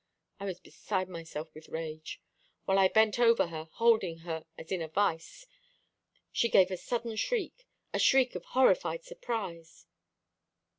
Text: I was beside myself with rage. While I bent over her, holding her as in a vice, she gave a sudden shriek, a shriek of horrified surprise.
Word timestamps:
I 0.39 0.45
was 0.45 0.59
beside 0.59 1.07
myself 1.09 1.53
with 1.53 1.69
rage. 1.69 2.19
While 2.65 2.79
I 2.79 2.87
bent 2.87 3.19
over 3.19 3.49
her, 3.49 3.69
holding 3.73 4.21
her 4.25 4.47
as 4.57 4.71
in 4.71 4.81
a 4.81 4.87
vice, 4.87 5.45
she 6.31 6.49
gave 6.49 6.71
a 6.71 6.77
sudden 6.77 7.15
shriek, 7.15 7.67
a 7.93 7.99
shriek 7.99 8.33
of 8.33 8.43
horrified 8.45 9.03
surprise. 9.03 9.85